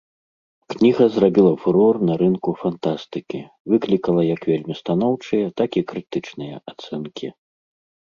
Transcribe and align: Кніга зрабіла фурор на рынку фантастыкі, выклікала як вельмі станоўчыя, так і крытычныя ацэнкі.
Кніга 0.73 1.05
зрабіла 1.15 1.49
фурор 1.65 1.95
на 2.07 2.13
рынку 2.21 2.49
фантастыкі, 2.61 3.41
выклікала 3.73 4.21
як 4.35 4.41
вельмі 4.53 4.73
станоўчыя, 4.81 5.53
так 5.61 5.69
і 5.83 5.85
крытычныя 5.93 6.55
ацэнкі. 6.73 7.27